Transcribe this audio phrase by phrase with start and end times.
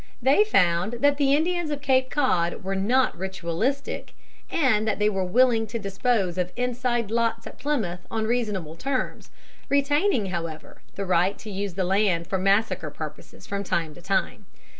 [0.19, 4.15] They found that the Indians of Cape Cod were not ritualistic,
[4.49, 9.29] and that they were willing to dispose of inside lots at Plymouth on reasonable terms,
[9.69, 14.47] retaining, however, the right to use the lands for massacre purposes from time to time.